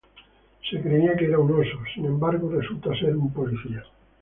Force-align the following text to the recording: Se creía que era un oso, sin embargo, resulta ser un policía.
Se 0.67 0.81
creía 0.81 1.15
que 1.15 1.25
era 1.25 1.37
un 1.37 1.51
oso, 1.51 1.77
sin 1.93 2.05
embargo, 2.07 2.49
resulta 2.49 2.89
ser 2.95 3.15
un 3.15 3.31
policía. 3.31 3.83